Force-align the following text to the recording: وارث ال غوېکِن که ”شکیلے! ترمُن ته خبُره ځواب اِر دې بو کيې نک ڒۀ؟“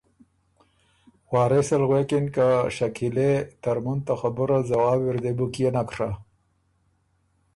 وارث 1.31 1.69
ال 1.77 1.83
غوېکِن 1.89 2.25
که 2.35 2.47
”شکیلے! 2.75 3.31
ترمُن 3.61 3.99
ته 4.07 4.13
خبُره 4.21 4.57
ځواب 4.69 4.99
اِر 5.07 5.17
دې 5.23 5.31
بو 5.37 5.45
کيې 5.53 5.69
نک 5.75 5.89
ڒۀ؟“ 5.95 6.09